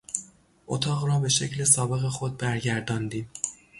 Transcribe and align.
اتاق 0.67 1.07
را 1.07 1.19
به 1.19 1.29
شکل 1.29 1.63
سابق 1.63 2.07
خود 2.09 2.37
برگرداندیم. 2.37 3.29